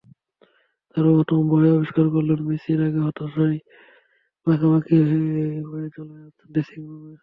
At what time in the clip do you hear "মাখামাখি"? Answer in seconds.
4.47-4.95